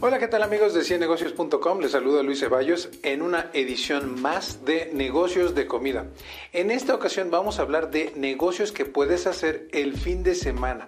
Hola, 0.00 0.18
¿qué 0.18 0.26
tal 0.26 0.42
amigos 0.42 0.74
de 0.74 0.82
ciennegocios.com? 0.82 1.80
Les 1.80 1.92
saluda 1.92 2.24
Luis 2.24 2.40
Ceballos 2.40 2.88
en 3.04 3.22
una 3.22 3.50
edición 3.52 4.20
más 4.20 4.64
de 4.64 4.90
negocios 4.92 5.54
de 5.54 5.68
comida. 5.68 6.06
En 6.52 6.72
esta 6.72 6.94
ocasión 6.94 7.30
vamos 7.30 7.58
a 7.58 7.62
hablar 7.62 7.90
de 7.92 8.12
negocios 8.16 8.72
que 8.72 8.84
puedes 8.84 9.28
hacer 9.28 9.68
el 9.70 9.96
fin 9.96 10.24
de 10.24 10.34
semana. 10.34 10.86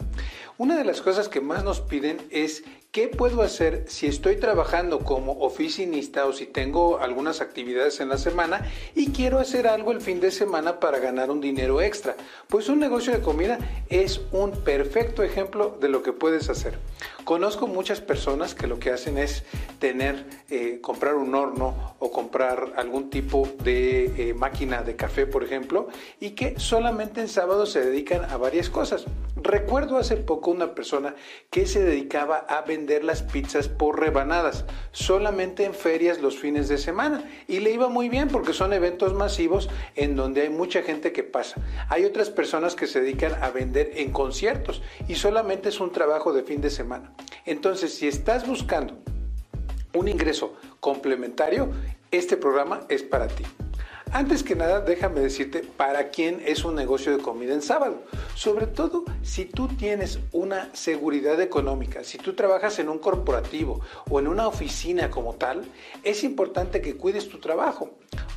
Una 0.58 0.76
de 0.76 0.84
las 0.84 1.00
cosas 1.00 1.28
que 1.28 1.40
más 1.40 1.62
nos 1.62 1.80
piden 1.80 2.18
es 2.30 2.64
¿Qué 2.94 3.08
puedo 3.08 3.42
hacer 3.42 3.86
si 3.88 4.06
estoy 4.06 4.36
trabajando 4.36 5.00
como 5.00 5.40
oficinista 5.40 6.26
o 6.26 6.32
si 6.32 6.46
tengo 6.46 7.00
algunas 7.00 7.40
actividades 7.40 7.98
en 7.98 8.08
la 8.08 8.18
semana 8.18 8.70
y 8.94 9.10
quiero 9.10 9.40
hacer 9.40 9.66
algo 9.66 9.90
el 9.90 10.00
fin 10.00 10.20
de 10.20 10.30
semana 10.30 10.78
para 10.78 11.00
ganar 11.00 11.32
un 11.32 11.40
dinero 11.40 11.80
extra? 11.80 12.14
Pues 12.46 12.68
un 12.68 12.78
negocio 12.78 13.12
de 13.12 13.18
comida 13.18 13.58
es 13.88 14.20
un 14.30 14.52
perfecto 14.62 15.24
ejemplo 15.24 15.76
de 15.80 15.88
lo 15.88 16.04
que 16.04 16.12
puedes 16.12 16.48
hacer. 16.48 16.78
Conozco 17.24 17.66
muchas 17.66 18.00
personas 18.00 18.54
que 18.54 18.68
lo 18.68 18.78
que 18.78 18.92
hacen 18.92 19.18
es 19.18 19.42
tener, 19.80 20.24
eh, 20.48 20.78
comprar 20.80 21.16
un 21.16 21.34
horno 21.34 21.96
o 21.98 22.12
comprar 22.12 22.74
algún 22.76 23.10
tipo 23.10 23.48
de 23.64 24.04
eh, 24.28 24.34
máquina 24.34 24.84
de 24.84 24.94
café, 24.94 25.26
por 25.26 25.42
ejemplo, 25.42 25.88
y 26.20 26.30
que 26.30 26.60
solamente 26.60 27.22
en 27.22 27.28
sábado 27.28 27.66
se 27.66 27.84
dedican 27.84 28.24
a 28.30 28.36
varias 28.36 28.70
cosas. 28.70 29.06
Recuerdo 29.34 29.96
hace 29.96 30.16
poco 30.16 30.52
una 30.52 30.74
persona 30.74 31.16
que 31.50 31.66
se 31.66 31.82
dedicaba 31.82 32.36
a 32.36 32.62
vender 32.62 32.83
las 32.86 33.22
pizzas 33.22 33.68
por 33.68 33.98
rebanadas, 33.98 34.64
solamente 34.92 35.64
en 35.64 35.74
ferias 35.74 36.20
los 36.20 36.38
fines 36.38 36.68
de 36.68 36.78
semana. 36.78 37.24
Y 37.48 37.60
le 37.60 37.70
iba 37.70 37.88
muy 37.88 38.08
bien 38.08 38.28
porque 38.28 38.52
son 38.52 38.72
eventos 38.72 39.14
masivos 39.14 39.68
en 39.96 40.16
donde 40.16 40.42
hay 40.42 40.50
mucha 40.50 40.82
gente 40.82 41.12
que 41.12 41.22
pasa. 41.22 41.60
Hay 41.88 42.04
otras 42.04 42.30
personas 42.30 42.74
que 42.74 42.86
se 42.86 43.00
dedican 43.00 43.42
a 43.42 43.50
vender 43.50 43.92
en 43.96 44.12
conciertos 44.12 44.82
y 45.08 45.14
solamente 45.14 45.70
es 45.70 45.80
un 45.80 45.92
trabajo 45.92 46.32
de 46.32 46.42
fin 46.42 46.60
de 46.60 46.70
semana. 46.70 47.12
Entonces, 47.46 47.94
si 47.94 48.06
estás 48.06 48.46
buscando 48.46 48.94
un 49.94 50.08
ingreso 50.08 50.54
complementario, 50.80 51.70
este 52.10 52.36
programa 52.36 52.86
es 52.88 53.02
para 53.02 53.28
ti. 53.28 53.44
Antes 54.14 54.44
que 54.44 54.54
nada, 54.54 54.80
déjame 54.80 55.18
decirte 55.18 55.64
para 55.76 56.10
quién 56.10 56.40
es 56.46 56.64
un 56.64 56.76
negocio 56.76 57.16
de 57.16 57.20
comida 57.20 57.52
en 57.52 57.62
sábado. 57.62 58.04
Sobre 58.36 58.68
todo 58.68 59.04
si 59.24 59.44
tú 59.44 59.66
tienes 59.66 60.20
una 60.30 60.72
seguridad 60.72 61.40
económica, 61.40 62.04
si 62.04 62.18
tú 62.18 62.34
trabajas 62.34 62.78
en 62.78 62.88
un 62.88 63.00
corporativo 63.00 63.80
o 64.08 64.20
en 64.20 64.28
una 64.28 64.46
oficina 64.46 65.10
como 65.10 65.34
tal, 65.34 65.64
es 66.04 66.22
importante 66.22 66.80
que 66.80 66.96
cuides 66.96 67.28
tu 67.28 67.40
trabajo 67.40 67.90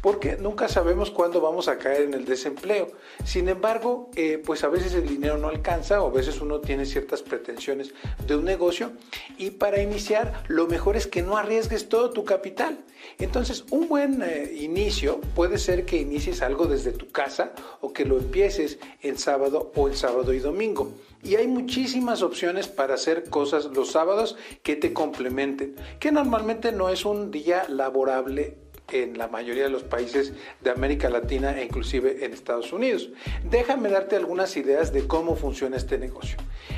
porque 0.08 0.38
nunca 0.38 0.70
sabemos 0.70 1.12
cuándo 1.12 1.42
vamos 1.42 1.68
a 1.68 1.78
caer 1.78 2.04
en 2.04 2.14
el 2.14 2.24
desempleo. 2.24 2.88
Sin 3.26 3.50
embargo, 3.50 4.10
eh, 4.16 4.42
pues 4.42 4.64
a 4.64 4.70
veces 4.70 4.94
el 4.94 5.06
dinero 5.06 5.38
no 5.38 5.50
alcanza 5.50 6.02
o 6.02 6.08
a 6.08 6.14
veces 6.14 6.40
uno 6.40 6.62
tiene 6.62 6.86
ciertas 6.86 7.22
pretensiones 7.22 7.94
de 8.26 8.38
un 8.38 8.46
negocio 8.46 8.94
y 9.38 9.50
para 9.50 9.82
iniciar 9.82 10.46
lo 10.48 10.66
mejor 10.68 10.96
es 10.96 11.08
que 11.08 11.24
no 11.24 11.36
arriesgues 11.36 11.90
todo 11.90 12.12
tu 12.12 12.24
capital. 12.24 12.80
Entonces, 13.20 13.66
un 13.70 13.90
buen 13.90 14.24
eh, 14.24 14.50
inicio 14.58 15.20
puede 15.36 15.58
ser 15.58 15.84
que 15.84 15.98
inicies 15.98 16.42
algo 16.42 16.68
desde 16.68 16.94
tu 16.94 17.10
casa 17.10 17.52
o 17.82 17.92
que 17.92 18.06
lo 18.06 18.18
empieces 18.18 18.80
el 19.02 19.18
sábado 19.18 19.74
o 19.76 19.90
el 19.90 19.98
sábado 19.98 20.32
y 20.34 20.40
domingo. 20.40 20.90
Y 21.22 21.36
hay 21.36 21.48
muchísimas 21.48 22.22
opciones 22.22 22.70
para 22.70 22.94
hacer 22.94 23.30
cosas 23.30 23.66
los 23.66 23.92
sábados 23.92 24.38
que 24.64 24.78
te 24.78 24.94
complementen, 24.94 25.76
que 26.00 26.14
normalmente 26.14 26.72
no 26.72 26.88
es 26.88 27.04
un 27.04 27.30
día 27.30 27.66
laborable 27.68 28.56
en 28.92 29.18
la 29.18 29.28
mayoría 29.28 29.64
de 29.64 29.70
los 29.70 29.84
países 29.84 30.34
de 30.62 30.70
América 30.70 31.10
Latina 31.10 31.58
e 31.60 31.66
inclusive 31.66 32.24
en 32.26 32.34
Estados 32.34 32.72
Unidos. 32.72 33.10
Déjame 33.50 33.90
darte 33.90 34.16
algunas 34.16 34.56
ideas 34.58 34.94
de 34.94 35.08
cómo 35.08 35.36
funciona 35.36 35.78
este 35.78 35.98
negocio. 35.98 36.38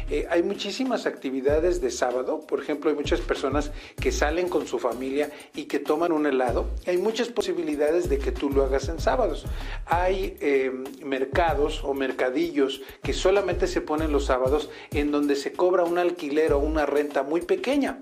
Eh, 0.09 0.27
hay 0.29 0.43
muchísimas 0.43 1.05
actividades 1.05 1.81
de 1.81 1.91
sábado, 1.91 2.45
por 2.47 2.59
ejemplo, 2.59 2.89
hay 2.89 2.95
muchas 2.95 3.21
personas 3.21 3.71
que 3.99 4.11
salen 4.11 4.49
con 4.49 4.66
su 4.67 4.79
familia 4.79 5.29
y 5.55 5.66
que 5.66 5.79
toman 5.79 6.11
un 6.11 6.25
helado. 6.25 6.67
Hay 6.88 6.97
muchas 6.97 7.29
posibilidades 7.29 8.09
de 8.09 8.17
que 8.17 8.31
tú 8.31 8.50
lo 8.50 8.63
hagas 8.63 8.89
en 8.89 9.00
sábados. 9.00 9.45
Hay 9.85 10.38
eh, 10.41 10.72
mercados 11.03 11.84
o 11.84 11.94
mercadillos 11.94 12.81
que 13.03 13.13
solamente 13.13 13.67
se 13.67 13.81
ponen 13.81 14.11
los 14.11 14.25
sábados 14.25 14.69
en 14.91 15.11
donde 15.11 15.35
se 15.35 15.51
cobra 15.51 15.84
un 15.84 15.97
alquiler 15.97 16.53
o 16.53 16.59
una 16.59 16.85
renta 16.85 17.23
muy 17.23 17.41
pequeña. 17.41 18.00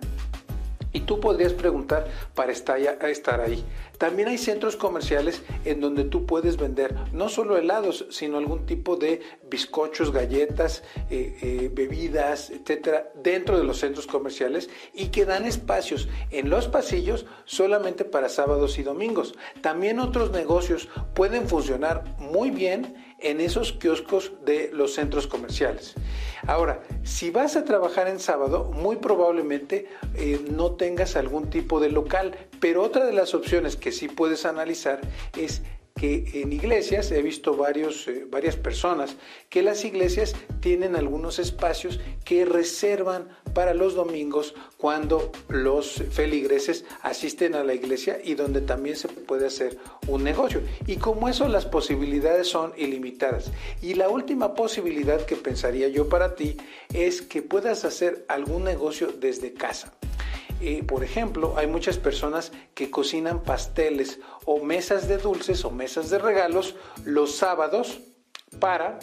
Y 0.98 1.02
tú 1.02 1.20
podrías 1.20 1.54
preguntar 1.54 2.08
para 2.34 2.52
estar 2.52 3.40
ahí. 3.40 3.64
También 4.00 4.30
hay 4.30 4.40
centros 4.40 4.76
comerciales 4.76 5.44
en 5.64 5.80
donde 5.80 6.06
tú 6.06 6.26
puedes 6.26 6.58
vender 6.58 6.96
no 7.14 7.30
solo 7.30 7.56
helados, 7.56 8.08
sino 8.10 8.40
algún 8.40 8.66
tipo 8.66 8.96
de 8.96 9.22
bizcochos, 9.48 10.12
galletas, 10.12 10.82
eh, 11.12 11.38
eh, 11.44 11.70
bebidas, 11.72 12.50
etcétera, 12.50 13.12
dentro 13.22 13.60
de 13.60 13.64
los 13.64 13.78
centros 13.78 14.08
comerciales 14.08 14.72
y 14.92 15.10
que 15.10 15.26
dan 15.26 15.46
espacios 15.46 16.10
en 16.32 16.50
los 16.50 16.68
pasillos 16.68 17.28
solamente 17.46 18.04
para 18.04 18.28
sábados 18.28 18.80
y 18.80 18.84
domingos. 18.84 19.36
También 19.62 20.00
otros 20.00 20.32
negocios 20.32 20.90
pueden 21.14 21.48
funcionar 21.48 22.06
muy 22.18 22.50
bien 22.50 23.07
en 23.20 23.42
esos 23.42 23.74
kioscos 23.74 24.32
de 24.46 24.70
los 24.74 24.94
centros 24.94 25.28
comerciales. 25.28 25.96
Ahora, 26.46 26.84
si 27.04 27.30
vas 27.32 27.56
a 27.56 27.66
trabajar 27.66 28.08
en 28.08 28.20
sábado, 28.20 28.72
muy 28.74 28.98
probablemente 28.98 29.88
eh, 30.16 30.40
no 30.52 30.72
tengas 30.72 31.16
algún 31.16 31.50
tipo 31.50 31.80
de 31.80 31.90
local, 31.90 32.38
pero 32.60 32.84
otra 32.84 33.06
de 33.06 33.14
las 33.14 33.34
opciones 33.34 33.76
que 33.76 33.92
sí 33.92 34.08
puedes 34.08 34.46
analizar 34.46 35.02
es 35.36 35.64
que 35.98 36.42
en 36.42 36.54
iglesias 36.54 37.12
he 37.12 37.22
visto 37.22 37.56
varios, 37.56 38.08
eh, 38.08 38.26
varias 38.30 38.56
personas 38.56 39.16
que 39.50 39.62
las 39.62 39.84
iglesias 39.84 40.36
tienen 40.62 40.96
algunos 40.96 41.40
espacios 41.40 42.00
que 42.24 42.46
reservan 42.46 43.28
para 43.54 43.74
los 43.74 43.96
domingos 43.96 44.54
cuando 44.78 45.32
los 45.50 46.04
feligreses 46.12 46.86
asisten 47.02 47.56
a 47.56 47.64
la 47.64 47.74
iglesia 47.74 48.20
y 48.24 48.36
donde 48.36 48.62
también 48.62 48.96
se 48.96 49.08
puede 49.08 49.48
hacer 49.48 49.78
un 50.08 50.24
negocio. 50.24 50.62
Y 50.86 50.98
como 50.98 51.28
eso 51.28 51.48
las 51.48 51.66
posibilidades 51.66 52.48
son 52.48 52.74
ilimitadas. 52.78 53.52
Y 53.82 53.96
la 53.96 54.10
última 54.10 54.54
posibilidad 54.54 55.26
que 55.26 55.36
pensaría 55.36 55.88
yo 55.88 56.08
para 56.08 56.36
ti 56.36 56.58
es 56.94 57.22
que 57.22 57.42
puedas 57.42 57.84
hacer 57.86 58.26
algún 58.28 58.64
negocio 58.64 59.08
desde 59.08 59.54
casa. 59.54 59.94
Por 60.88 61.04
ejemplo, 61.04 61.54
hay 61.58 61.68
muchas 61.68 61.98
personas 61.98 62.52
que 62.74 62.90
cocinan 62.90 63.44
pasteles 63.44 64.20
o 64.46 64.64
mesas 64.64 65.08
de 65.08 65.18
dulces 65.18 65.64
o 65.66 65.72
mesas 65.72 66.10
de 66.10 66.18
regalos 66.18 66.76
los 67.06 67.36
sábados 67.36 68.00
para 68.60 69.00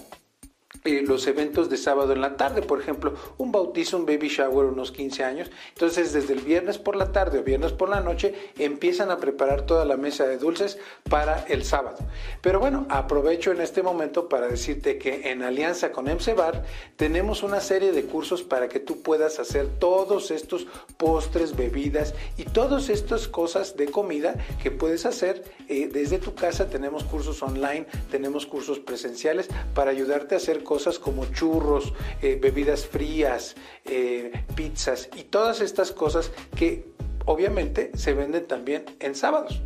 eh, 0.85 1.03
los 1.07 1.27
eventos 1.27 1.71
de 1.71 1.77
sábado 1.77 2.13
en 2.13 2.21
la 2.21 2.37
tarde, 2.37 2.63
por 2.63 2.81
ejemplo, 2.81 3.15
un 3.39 3.53
bautizo, 3.53 3.97
un 3.97 4.07
baby 4.07 4.29
shower, 4.29 4.67
unos 4.67 4.93
15 4.93 5.25
años. 5.25 5.51
Entonces, 5.71 6.13
desde 6.13 6.35
el 6.35 6.41
viernes 6.41 6.79
por 6.79 6.97
la 6.97 7.13
tarde 7.13 7.39
o 7.39 7.43
viernes 7.43 7.73
por 7.73 7.89
la 7.89 8.01
noche, 8.01 8.35
empiezan 8.59 9.11
a 9.11 9.19
preparar 9.19 9.63
toda 9.63 9.85
la 9.85 9.97
mesa 9.97 10.27
de 10.27 10.39
dulces 10.39 10.79
para 11.09 11.45
el 11.45 11.65
sábado. 11.65 11.99
Pero 12.43 12.61
bueno, 12.61 12.87
aprovecho 12.89 13.53
en 13.53 13.61
este 13.61 13.83
momento 13.83 14.29
para 14.29 14.49
decirte 14.49 14.99
que 14.99 15.31
en 15.31 15.43
alianza 15.43 15.93
con 15.93 16.09
EMCEBAR 16.09 16.65
tenemos 16.97 17.43
una 17.43 17.61
serie 17.61 17.93
de 17.93 18.05
cursos 18.05 18.43
para 18.43 18.69
que 18.69 18.81
tú 18.81 19.03
puedas 19.03 19.39
hacer 19.39 19.69
todos 19.79 20.31
estos 20.31 20.67
postres, 20.97 21.57
bebidas 21.57 22.15
y 22.37 22.45
todas 22.45 22.89
estas 22.89 23.29
cosas 23.29 23.77
de 23.77 23.87
comida 23.87 24.35
que 24.63 24.71
puedes 24.71 25.07
hacer 25.07 25.45
eh, 25.69 25.89
desde 25.93 26.19
tu 26.19 26.35
casa. 26.35 26.69
Tenemos 26.69 27.05
cursos 27.05 27.43
online, 27.43 27.87
tenemos 28.11 28.47
cursos 28.47 28.81
presenciales 28.81 29.49
para 29.75 29.91
ayudarte 29.91 30.35
a 30.35 30.39
hacer 30.39 30.64
cosas 30.65 30.99
como 30.99 31.27
churros, 31.27 31.93
eh, 32.23 32.39
bebidas 32.41 32.87
frías, 32.87 33.55
eh, 33.85 34.33
pizzas 34.57 35.09
y 35.15 35.25
todas 35.25 35.61
estas 35.61 35.93
cosas 35.93 36.33
que 36.57 36.87
obviamente 37.27 37.91
se 37.95 38.15
venden 38.15 38.47
también 38.47 38.85
en 38.99 39.15
sábados. 39.15 39.63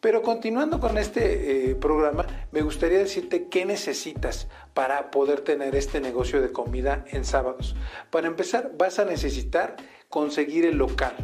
Pero 0.00 0.22
continuando 0.22 0.80
con 0.80 0.96
este 0.96 1.70
eh, 1.70 1.74
programa, 1.74 2.26
me 2.52 2.62
gustaría 2.62 2.98
decirte 2.98 3.48
qué 3.48 3.66
necesitas 3.66 4.48
para 4.72 5.10
poder 5.10 5.42
tener 5.42 5.74
este 5.74 6.00
negocio 6.00 6.40
de 6.40 6.52
comida 6.52 7.04
en 7.08 7.26
sábados. 7.26 7.76
Para 8.10 8.26
empezar, 8.26 8.72
vas 8.78 8.98
a 8.98 9.04
necesitar 9.04 9.76
conseguir 10.08 10.64
el 10.64 10.78
local. 10.78 11.14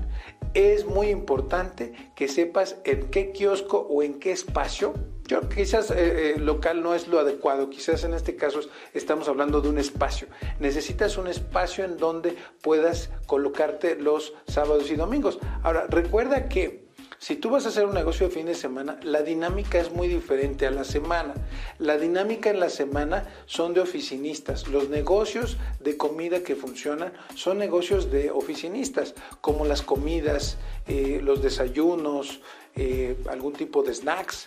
Es 0.56 0.86
muy 0.86 1.08
importante 1.08 1.92
que 2.14 2.28
sepas 2.28 2.76
en 2.84 3.10
qué 3.10 3.30
kiosco 3.30 3.78
o 3.78 4.02
en 4.02 4.18
qué 4.18 4.32
espacio 4.32 4.94
yo, 5.26 5.48
quizás 5.48 5.90
eh, 5.90 6.34
eh, 6.34 6.38
local 6.38 6.82
no 6.82 6.94
es 6.94 7.08
lo 7.08 7.18
adecuado, 7.18 7.68
quizás 7.68 8.04
en 8.04 8.14
este 8.14 8.36
caso 8.36 8.60
estamos 8.94 9.28
hablando 9.28 9.60
de 9.60 9.68
un 9.68 9.78
espacio. 9.78 10.28
Necesitas 10.60 11.18
un 11.18 11.26
espacio 11.26 11.84
en 11.84 11.96
donde 11.96 12.36
puedas 12.62 13.10
colocarte 13.26 13.96
los 13.96 14.34
sábados 14.46 14.88
y 14.90 14.94
domingos. 14.94 15.40
Ahora, 15.64 15.88
recuerda 15.88 16.48
que 16.48 16.85
si 17.18 17.36
tú 17.36 17.50
vas 17.50 17.64
a 17.64 17.70
hacer 17.70 17.86
un 17.86 17.94
negocio 17.94 18.28
de 18.28 18.34
fin 18.34 18.46
de 18.46 18.54
semana, 18.54 18.98
la 19.02 19.22
dinámica 19.22 19.78
es 19.78 19.90
muy 19.90 20.06
diferente 20.06 20.66
a 20.66 20.70
la 20.70 20.84
semana. 20.84 21.34
La 21.78 21.96
dinámica 21.96 22.50
en 22.50 22.60
la 22.60 22.68
semana 22.68 23.24
son 23.46 23.72
de 23.72 23.80
oficinistas. 23.80 24.68
Los 24.68 24.90
negocios 24.90 25.56
de 25.80 25.96
comida 25.96 26.42
que 26.42 26.56
funcionan 26.56 27.12
son 27.34 27.58
negocios 27.58 28.10
de 28.10 28.30
oficinistas, 28.30 29.14
como 29.40 29.64
las 29.64 29.82
comidas, 29.82 30.58
eh, 30.86 31.20
los 31.22 31.42
desayunos, 31.42 32.40
eh, 32.76 33.16
algún 33.28 33.52
tipo 33.52 33.82
de 33.82 33.94
snacks. 33.94 34.46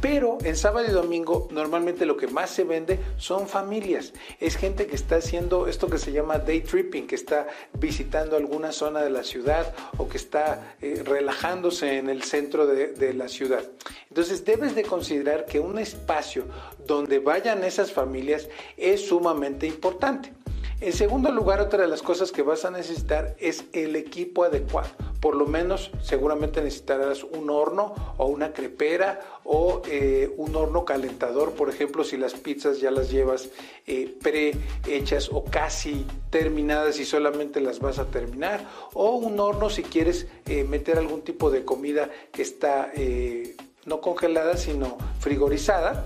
Pero 0.00 0.38
en 0.42 0.56
sábado 0.56 0.86
y 0.88 0.92
domingo 0.92 1.48
normalmente 1.50 2.06
lo 2.06 2.16
que 2.16 2.26
más 2.26 2.50
se 2.50 2.64
vende 2.64 2.98
son 3.16 3.48
familias. 3.48 4.12
Es 4.40 4.56
gente 4.56 4.86
que 4.86 4.96
está 4.96 5.16
haciendo 5.16 5.66
esto 5.66 5.88
que 5.88 5.98
se 5.98 6.12
llama 6.12 6.38
day 6.38 6.60
tripping, 6.60 7.06
que 7.06 7.14
está 7.14 7.46
visitando 7.78 8.36
alguna 8.36 8.72
zona 8.72 9.02
de 9.02 9.10
la 9.10 9.24
ciudad 9.24 9.74
o 9.98 10.08
que 10.08 10.16
está 10.16 10.76
eh, 10.80 11.02
relajándose 11.04 11.98
en 11.98 12.08
el 12.08 12.22
centro 12.22 12.66
de, 12.66 12.88
de 12.88 13.14
la 13.14 13.28
ciudad. 13.28 13.64
Entonces 14.08 14.44
debes 14.44 14.74
de 14.74 14.82
considerar 14.82 15.46
que 15.46 15.60
un 15.60 15.78
espacio 15.78 16.44
donde 16.86 17.18
vayan 17.18 17.64
esas 17.64 17.92
familias 17.92 18.48
es 18.76 19.06
sumamente 19.06 19.66
importante. 19.66 20.32
En 20.80 20.92
segundo 20.92 21.30
lugar, 21.30 21.60
otra 21.60 21.82
de 21.82 21.88
las 21.88 22.02
cosas 22.02 22.30
que 22.30 22.42
vas 22.42 22.64
a 22.64 22.70
necesitar 22.70 23.36
es 23.38 23.64
el 23.72 23.96
equipo 23.96 24.44
adecuado. 24.44 24.90
Por 25.24 25.36
lo 25.36 25.46
menos, 25.46 25.90
seguramente 26.02 26.60
necesitarás 26.60 27.24
un 27.24 27.48
horno 27.48 27.94
o 28.18 28.26
una 28.26 28.52
crepera 28.52 29.20
o 29.44 29.80
eh, 29.86 30.30
un 30.36 30.54
horno 30.54 30.84
calentador, 30.84 31.52
por 31.52 31.70
ejemplo, 31.70 32.04
si 32.04 32.18
las 32.18 32.34
pizzas 32.34 32.78
ya 32.78 32.90
las 32.90 33.10
llevas 33.10 33.48
eh, 33.86 34.14
pre-hechas 34.22 35.30
o 35.32 35.42
casi 35.42 36.06
terminadas 36.28 37.00
y 37.00 37.06
solamente 37.06 37.62
las 37.62 37.80
vas 37.80 37.98
a 37.98 38.04
terminar, 38.04 38.68
o 38.92 39.12
un 39.12 39.40
horno 39.40 39.70
si 39.70 39.82
quieres 39.82 40.26
eh, 40.44 40.62
meter 40.62 40.98
algún 40.98 41.22
tipo 41.22 41.50
de 41.50 41.64
comida 41.64 42.10
que 42.30 42.42
está 42.42 42.92
no 43.86 44.02
congelada, 44.02 44.58
sino 44.58 44.98
frigorizada 45.20 46.04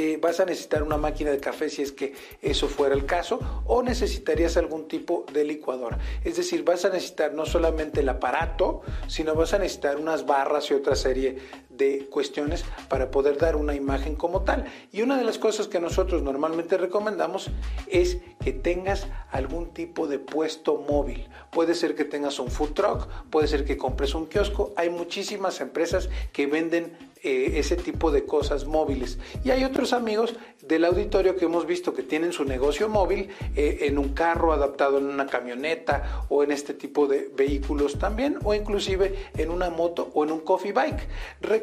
eh, 0.00 0.16
vas 0.22 0.38
a 0.38 0.44
necesitar 0.44 0.84
una 0.84 0.96
máquina 0.96 1.32
de 1.32 1.40
café 1.40 1.68
si 1.68 1.82
es 1.82 1.90
que 1.90 2.14
eso 2.40 2.68
fuera 2.68 2.94
el 2.94 3.04
caso, 3.04 3.40
o 3.66 3.82
necesitarías 3.82 4.56
algún 4.56 4.86
tipo 4.86 5.26
de 5.32 5.42
licuadora. 5.42 5.98
Es 6.22 6.36
decir, 6.36 6.62
vas 6.62 6.84
a 6.84 6.88
necesitar 6.88 7.34
no 7.34 7.44
solamente 7.44 7.98
el 7.98 8.08
aparato, 8.08 8.82
sino 9.08 9.34
vas 9.34 9.54
a 9.54 9.58
necesitar 9.58 9.96
unas 9.96 10.24
barras 10.24 10.70
y 10.70 10.74
otra 10.74 10.94
serie 10.94 11.38
de 11.78 12.06
cuestiones 12.10 12.64
para 12.88 13.10
poder 13.10 13.38
dar 13.38 13.56
una 13.56 13.74
imagen 13.74 14.14
como 14.14 14.42
tal. 14.42 14.66
Y 14.92 15.02
una 15.02 15.16
de 15.16 15.24
las 15.24 15.38
cosas 15.38 15.68
que 15.68 15.80
nosotros 15.80 16.22
normalmente 16.22 16.76
recomendamos 16.76 17.50
es 17.86 18.18
que 18.44 18.52
tengas 18.52 19.06
algún 19.30 19.72
tipo 19.72 20.06
de 20.06 20.18
puesto 20.18 20.76
móvil. 20.76 21.26
Puede 21.50 21.74
ser 21.74 21.94
que 21.94 22.04
tengas 22.04 22.38
un 22.38 22.50
food 22.50 22.72
truck, 22.74 23.08
puede 23.30 23.48
ser 23.48 23.64
que 23.64 23.76
compres 23.78 24.14
un 24.14 24.26
kiosco. 24.26 24.72
Hay 24.76 24.90
muchísimas 24.90 25.60
empresas 25.60 26.10
que 26.32 26.46
venden 26.46 26.96
eh, 27.24 27.58
ese 27.58 27.74
tipo 27.74 28.12
de 28.12 28.24
cosas 28.24 28.64
móviles. 28.64 29.18
Y 29.44 29.50
hay 29.50 29.64
otros 29.64 29.92
amigos 29.92 30.36
del 30.62 30.84
auditorio 30.84 31.34
que 31.34 31.46
hemos 31.46 31.66
visto 31.66 31.92
que 31.92 32.04
tienen 32.04 32.32
su 32.32 32.44
negocio 32.44 32.88
móvil 32.88 33.28
eh, 33.56 33.78
en 33.82 33.98
un 33.98 34.10
carro 34.10 34.52
adaptado 34.52 34.98
en 34.98 35.06
una 35.06 35.26
camioneta 35.26 36.26
o 36.28 36.44
en 36.44 36.52
este 36.52 36.74
tipo 36.74 37.08
de 37.08 37.28
vehículos 37.36 37.98
también 37.98 38.38
o 38.44 38.54
inclusive 38.54 39.30
en 39.36 39.50
una 39.50 39.68
moto 39.68 40.10
o 40.14 40.22
en 40.22 40.30
un 40.30 40.40
coffee 40.40 40.72
bike. 40.72 41.08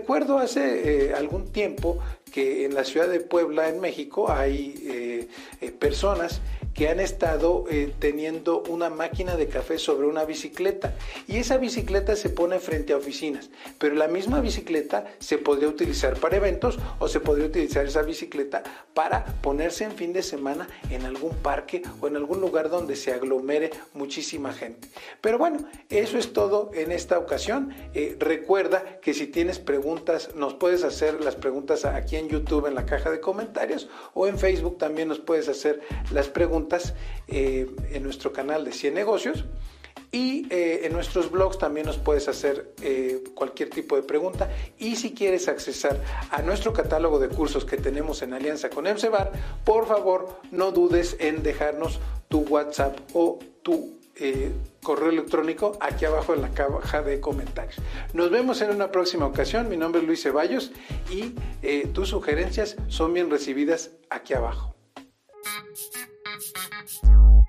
Recuerdo 0.05 0.37
hace 0.37 1.07
eh, 1.07 1.13
algún 1.15 1.51
tiempo 1.51 1.97
que 2.31 2.65
en 2.65 2.75
la 2.75 2.83
ciudad 2.83 3.07
de 3.07 3.21
Puebla, 3.21 3.69
en 3.69 3.79
México, 3.81 4.31
hay 4.31 5.27
personas 5.79 6.41
que 6.75 6.89
han 6.89 6.99
estado 6.99 7.63
eh, 7.71 7.93
teniendo 7.97 8.61
una 8.63 8.89
máquina 8.89 9.37
de 9.37 9.47
café 9.47 9.77
sobre 9.79 10.07
una 10.07 10.25
bicicleta 10.25 10.93
y 11.25 11.37
esa 11.37 11.57
bicicleta 11.57 12.15
se 12.17 12.29
pone 12.29 12.59
frente 12.59 12.91
a 12.91 12.97
oficinas, 12.97 13.49
pero 13.79 13.95
la 13.95 14.09
misma 14.09 14.41
bicicleta 14.41 15.05
se 15.19 15.37
podría 15.37 15.69
utilizar 15.69 16.19
para 16.19 16.35
eventos 16.35 16.77
o 16.99 17.07
se 17.07 17.21
podría 17.21 17.47
utilizar 17.47 17.85
esa 17.85 18.01
bicicleta 18.01 18.61
para 18.93 19.25
ponerse 19.41 19.85
en 19.85 19.93
fin 19.93 20.11
de 20.11 20.21
semana 20.21 20.67
en 20.91 21.05
algún 21.05 21.33
parque 21.37 21.81
o 22.01 22.07
en 22.07 22.17
algún 22.17 22.41
lugar 22.41 22.69
donde 22.69 22.97
se 22.97 23.13
aglomere 23.13 23.71
muchísima 23.93 24.51
gente. 24.51 24.89
Pero 25.21 25.37
bueno, 25.37 25.65
eso 25.89 26.17
es 26.17 26.33
todo 26.33 26.71
en 26.73 26.91
esta 26.91 27.17
ocasión. 27.17 27.73
Eh, 27.93 28.17
recuerda 28.19 28.99
que 28.99 29.13
si 29.13 29.27
tienes 29.27 29.59
preguntas, 29.59 30.35
nos 30.35 30.55
puedes 30.55 30.83
hacer 30.83 31.23
las 31.23 31.37
preguntas 31.37 31.85
aquí 31.85 32.17
en 32.17 32.27
YouTube 32.27 32.67
en 32.67 32.75
la 32.75 32.85
caja 32.85 33.11
de 33.11 33.21
comentarios 33.21 33.87
o 34.13 34.27
en 34.27 34.37
Facebook 34.37 34.77
también 34.77 35.07
nos 35.07 35.19
puedes 35.19 35.47
hacer 35.47 35.81
las 36.11 36.27
preguntas 36.27 36.64
eh, 37.27 37.67
en 37.91 38.03
nuestro 38.03 38.31
canal 38.31 38.65
de 38.65 38.71
100 38.71 38.93
negocios. 38.93 39.45
Y 40.11 40.47
eh, 40.49 40.81
en 40.85 40.93
nuestros 40.93 41.29
blogs 41.29 41.57
también 41.57 41.85
nos 41.85 41.97
puedes 41.97 42.27
hacer 42.27 42.73
eh, 42.81 43.23
cualquier 43.33 43.69
tipo 43.69 43.95
de 43.95 44.03
pregunta. 44.03 44.49
Y 44.77 44.95
si 44.95 45.13
quieres 45.13 45.47
accesar 45.47 46.01
a 46.31 46.41
nuestro 46.41 46.73
catálogo 46.73 47.19
de 47.19 47.27
cursos 47.29 47.65
que 47.65 47.77
tenemos 47.77 48.21
en 48.21 48.33
alianza 48.33 48.69
con 48.69 48.87
EMSEBAR, 48.87 49.31
por 49.65 49.87
favor 49.87 50.39
no 50.51 50.71
dudes 50.71 51.17
en 51.19 51.43
dejarnos 51.43 51.99
tu 52.29 52.41
WhatsApp 52.41 52.97
o 53.13 53.39
tu 53.61 53.99
correo 54.81 55.09
electrónico 55.09 55.77
aquí 55.81 56.05
abajo 56.05 56.33
en 56.33 56.41
la 56.41 56.49
caja 56.51 57.01
de 57.01 57.19
comentarios. 57.19 57.75
Nos 58.13 58.31
vemos 58.31 58.61
en 58.61 58.69
una 58.69 58.89
próxima 58.89 59.25
ocasión. 59.25 59.67
Mi 59.67 59.75
nombre 59.75 59.99
es 59.99 60.07
Luis 60.07 60.23
Ceballos 60.23 60.71
y 61.11 61.33
tus 61.91 62.09
sugerencias 62.09 62.77
son 62.87 63.13
bien 63.13 63.29
recibidas 63.29 63.91
aquí 64.09 64.33
abajo. 64.33 64.75
Thank 66.37 67.03
you. 67.03 67.44